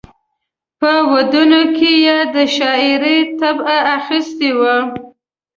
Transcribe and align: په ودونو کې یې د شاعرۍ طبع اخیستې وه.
په 0.79 0.91
ودونو 1.11 1.61
کې 1.77 1.91
یې 2.05 2.17
د 2.35 2.35
شاعرۍ 2.55 3.19
طبع 3.39 3.75
اخیستې 3.97 4.49
وه. 4.59 4.75